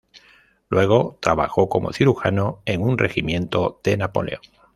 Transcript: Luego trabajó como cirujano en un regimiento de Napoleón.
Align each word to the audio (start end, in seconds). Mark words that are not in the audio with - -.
Luego 0.69 1.19
trabajó 1.21 1.69
como 1.69 1.93
cirujano 1.93 2.63
en 2.65 2.81
un 2.81 2.97
regimiento 2.97 3.79
de 3.83 3.97
Napoleón. 3.97 4.41